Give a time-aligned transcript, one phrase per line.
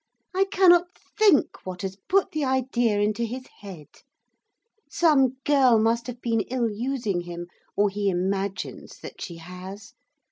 [0.33, 3.85] I cannot think what has put the idea into his head.
[4.89, 7.45] Some girl must have been ill using him,
[7.77, 9.93] or he imagines that she has.